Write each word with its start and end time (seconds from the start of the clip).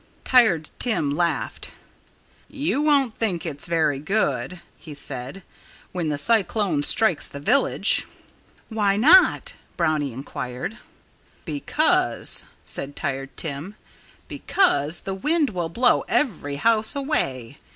Tired 0.23 0.71
Tim 0.79 1.11
laughed. 1.11 1.69
"You 2.49 2.81
won't 2.81 3.15
think 3.15 3.45
it's 3.45 3.67
very 3.67 3.99
'good,'" 3.99 4.59
he 4.75 4.95
said, 4.95 5.43
"when 5.91 6.09
the 6.09 6.17
cyclone 6.17 6.81
strikes 6.81 7.29
the 7.29 7.39
village." 7.39 8.07
"Why 8.69 8.97
not?" 8.97 9.53
Brownie 9.77 10.11
inquired. 10.11 10.79
"Because" 11.45 12.45
said 12.65 12.95
Tired 12.95 13.37
Tim 13.37 13.75
"because 14.27 15.01
the 15.01 15.13
wind 15.13 15.51
will 15.51 15.69
blow 15.69 16.03
every 16.09 16.55
house 16.55 16.95
away. 16.95 17.59